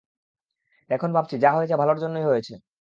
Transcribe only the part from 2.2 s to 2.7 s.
হয়েছে।